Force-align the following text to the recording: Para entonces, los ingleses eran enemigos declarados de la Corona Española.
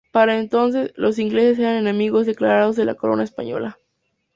Para 0.11 0.39
entonces, 0.39 0.91
los 0.95 1.19
ingleses 1.19 1.59
eran 1.59 1.75
enemigos 1.75 2.25
declarados 2.25 2.75
de 2.75 2.85
la 2.85 2.95
Corona 2.95 3.23
Española. 3.23 3.77